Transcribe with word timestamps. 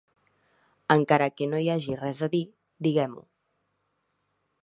Encara 0.95 1.27
que 1.41 1.49
no 1.51 1.59
hi 1.65 1.69
hagi 1.73 1.99
res 2.01 2.23
a 2.29 2.31
dir, 2.37 2.41
diguem-ho. 2.87 3.23